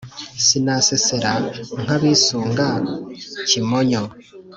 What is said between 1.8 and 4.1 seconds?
nk' abisunga Kimonyo!